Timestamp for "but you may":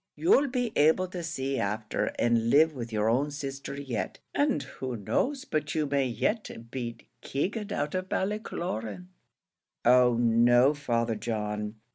5.45-6.07